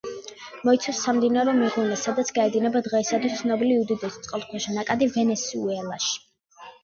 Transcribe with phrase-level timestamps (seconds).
[0.67, 6.17] მოიცავს სამდინარო მღვიმეს, სადაც გაედინება დღესიათვის ცნობილი უდიდესი წყალქვეშა ნაკადი ვენესუელაში.